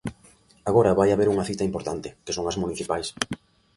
[0.69, 3.07] Agora vai haber unha cita importante, que son as municipais.